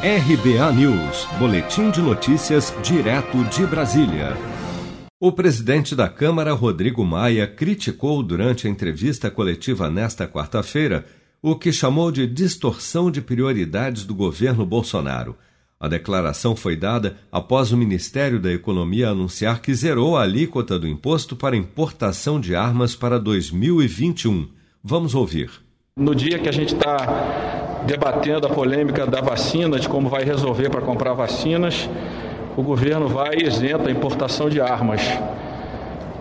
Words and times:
RBA 0.00 0.72
News, 0.74 1.26
Boletim 1.40 1.90
de 1.90 2.00
Notícias, 2.00 2.72
direto 2.84 3.42
de 3.46 3.66
Brasília. 3.66 4.36
O 5.18 5.32
presidente 5.32 5.96
da 5.96 6.08
Câmara, 6.08 6.52
Rodrigo 6.52 7.04
Maia, 7.04 7.48
criticou 7.48 8.22
durante 8.22 8.68
a 8.68 8.70
entrevista 8.70 9.28
coletiva 9.28 9.90
nesta 9.90 10.28
quarta-feira 10.28 11.04
o 11.42 11.56
que 11.56 11.72
chamou 11.72 12.12
de 12.12 12.28
distorção 12.28 13.10
de 13.10 13.20
prioridades 13.20 14.04
do 14.04 14.14
governo 14.14 14.64
Bolsonaro. 14.64 15.36
A 15.80 15.88
declaração 15.88 16.54
foi 16.54 16.76
dada 16.76 17.16
após 17.32 17.72
o 17.72 17.76
Ministério 17.76 18.38
da 18.38 18.52
Economia 18.52 19.08
anunciar 19.08 19.60
que 19.60 19.74
zerou 19.74 20.16
a 20.16 20.22
alíquota 20.22 20.78
do 20.78 20.86
imposto 20.86 21.34
para 21.34 21.56
importação 21.56 22.40
de 22.40 22.54
armas 22.54 22.94
para 22.94 23.18
2021. 23.18 24.46
Vamos 24.80 25.16
ouvir. 25.16 25.50
No 25.98 26.14
dia 26.14 26.38
que 26.38 26.48
a 26.48 26.52
gente 26.52 26.76
está 26.76 26.96
debatendo 27.84 28.46
a 28.46 28.50
polêmica 28.50 29.04
da 29.04 29.20
vacina, 29.20 29.80
de 29.80 29.88
como 29.88 30.08
vai 30.08 30.22
resolver 30.22 30.70
para 30.70 30.80
comprar 30.80 31.12
vacinas, 31.12 31.90
o 32.56 32.62
governo 32.62 33.08
vai 33.08 33.38
isenta 33.42 33.88
a 33.88 33.90
importação 33.90 34.48
de 34.48 34.60
armas. 34.60 35.02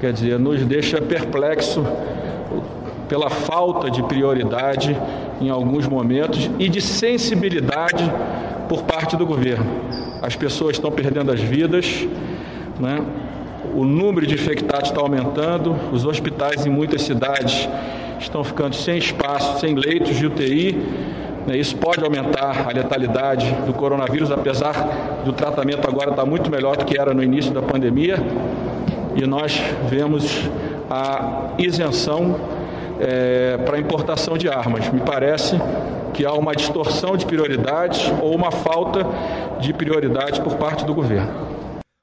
Quer 0.00 0.12
dizer, 0.12 0.38
nos 0.38 0.64
deixa 0.64 1.02
perplexo 1.02 1.84
pela 3.08 3.28
falta 3.28 3.90
de 3.90 4.00
prioridade 4.04 4.96
em 5.40 5.50
alguns 5.50 5.88
momentos 5.88 6.48
e 6.56 6.68
de 6.68 6.80
sensibilidade 6.80 8.04
por 8.68 8.84
parte 8.84 9.16
do 9.16 9.26
governo. 9.26 9.66
As 10.22 10.36
pessoas 10.36 10.76
estão 10.76 10.92
perdendo 10.92 11.32
as 11.32 11.40
vidas, 11.40 12.06
né? 12.78 13.04
o 13.74 13.84
número 13.84 14.24
de 14.24 14.34
infectados 14.34 14.90
está 14.90 15.00
aumentando, 15.00 15.74
os 15.92 16.04
hospitais 16.04 16.64
em 16.64 16.70
muitas 16.70 17.02
cidades 17.02 17.68
estão 18.18 18.42
ficando 18.44 18.74
sem 18.74 18.98
espaço, 18.98 19.60
sem 19.60 19.74
leitos 19.74 20.16
de 20.16 20.26
UTI 20.26 20.78
né, 21.46 21.58
isso 21.58 21.76
pode 21.76 22.02
aumentar 22.02 22.66
a 22.68 22.72
letalidade 22.72 23.52
do 23.66 23.74
coronavírus, 23.74 24.30
apesar 24.30 25.22
do 25.24 25.32
tratamento 25.32 25.86
agora 25.86 26.10
estar 26.10 26.24
muito 26.24 26.50
melhor 26.50 26.76
do 26.76 26.84
que 26.84 26.98
era 26.98 27.12
no 27.12 27.22
início 27.22 27.52
da 27.52 27.60
pandemia. 27.60 28.16
E 29.14 29.26
nós 29.26 29.60
vemos 29.88 30.48
a 30.90 31.54
isenção 31.58 32.40
é, 32.98 33.58
para 33.58 33.78
importação 33.78 34.38
de 34.38 34.48
armas. 34.48 34.90
Me 34.90 35.00
parece 35.00 35.56
que 36.14 36.24
há 36.24 36.32
uma 36.32 36.54
distorção 36.54 37.16
de 37.16 37.26
prioridades 37.26 38.10
ou 38.22 38.34
uma 38.34 38.50
falta 38.50 39.06
de 39.60 39.72
prioridade 39.72 40.40
por 40.40 40.56
parte 40.56 40.84
do 40.84 40.94
governo. 40.94 41.30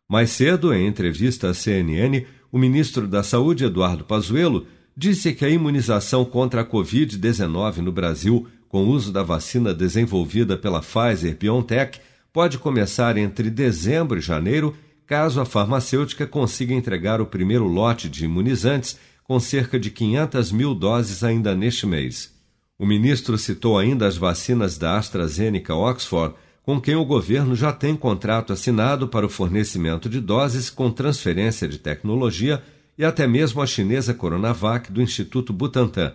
Mais 0.09 0.29
cedo, 0.29 0.73
em 0.73 0.85
entrevista 0.85 1.49
à 1.49 1.53
CNN, 1.53 2.25
o 2.51 2.57
ministro 2.57 3.07
da 3.07 3.23
Saúde, 3.23 3.65
Eduardo 3.65 4.03
Pazuello, 4.03 4.67
disse 4.95 5.33
que 5.33 5.45
a 5.45 5.49
imunização 5.49 6.25
contra 6.25 6.61
a 6.61 6.65
Covid-19 6.65 7.77
no 7.77 7.91
Brasil 7.91 8.47
com 8.67 8.85
o 8.85 8.89
uso 8.89 9.11
da 9.11 9.21
vacina 9.21 9.73
desenvolvida 9.73 10.57
pela 10.57 10.81
Pfizer 10.81 11.35
BioNTech 11.37 11.99
pode 12.31 12.57
começar 12.57 13.17
entre 13.17 13.49
dezembro 13.49 14.17
e 14.17 14.21
janeiro, 14.21 14.75
caso 15.05 15.41
a 15.41 15.45
farmacêutica 15.45 16.25
consiga 16.25 16.73
entregar 16.73 17.19
o 17.19 17.25
primeiro 17.25 17.65
lote 17.65 18.07
de 18.07 18.23
imunizantes 18.23 18.97
com 19.23 19.39
cerca 19.39 19.77
de 19.77 19.91
500 19.91 20.51
mil 20.53 20.73
doses 20.73 21.23
ainda 21.23 21.53
neste 21.53 21.85
mês. 21.85 22.33
O 22.79 22.85
ministro 22.85 23.37
citou 23.37 23.77
ainda 23.77 24.07
as 24.07 24.15
vacinas 24.15 24.77
da 24.77 24.97
AstraZeneca 24.97 25.75
Oxford, 25.75 26.35
com 26.63 26.79
quem 26.79 26.95
o 26.95 27.05
governo 27.05 27.55
já 27.55 27.73
tem 27.73 27.95
contrato 27.95 28.53
assinado 28.53 29.07
para 29.07 29.25
o 29.25 29.29
fornecimento 29.29 30.07
de 30.07 30.21
doses 30.21 30.69
com 30.69 30.89
transferência 30.89 31.67
de 31.67 31.77
tecnologia 31.77 32.63
e 33.01 33.03
até 33.03 33.25
mesmo 33.25 33.63
a 33.63 33.65
chinesa 33.65 34.13
Coronavac 34.13 34.91
do 34.91 35.01
Instituto 35.01 35.51
Butantan. 35.51 36.13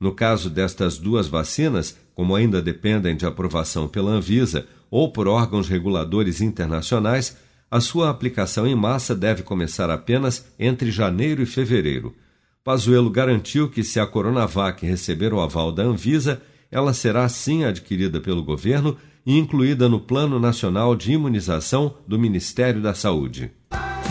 No 0.00 0.12
caso 0.14 0.48
destas 0.48 0.96
duas 0.96 1.28
vacinas, 1.28 1.94
como 2.14 2.34
ainda 2.34 2.62
dependem 2.62 3.14
de 3.14 3.26
aprovação 3.26 3.86
pela 3.86 4.12
Anvisa 4.12 4.66
ou 4.90 5.12
por 5.12 5.28
órgãos 5.28 5.68
reguladores 5.68 6.40
internacionais, 6.40 7.36
a 7.70 7.80
sua 7.80 8.08
aplicação 8.08 8.66
em 8.66 8.74
massa 8.74 9.14
deve 9.14 9.42
começar 9.42 9.90
apenas 9.90 10.46
entre 10.58 10.90
janeiro 10.90 11.42
e 11.42 11.46
fevereiro. 11.46 12.16
Pazuello 12.64 13.10
garantiu 13.10 13.68
que 13.68 13.84
se 13.84 14.00
a 14.00 14.06
Coronavac 14.06 14.86
receber 14.86 15.34
o 15.34 15.40
aval 15.40 15.70
da 15.70 15.82
Anvisa, 15.82 16.40
ela 16.70 16.94
será 16.94 17.28
sim 17.28 17.64
adquirida 17.64 18.22
pelo 18.22 18.42
governo 18.42 18.96
e 19.26 19.36
incluída 19.36 19.86
no 19.86 20.00
Plano 20.00 20.40
Nacional 20.40 20.96
de 20.96 21.12
Imunização 21.12 21.94
do 22.08 22.18
Ministério 22.18 22.80
da 22.80 22.94
Saúde. 22.94 23.52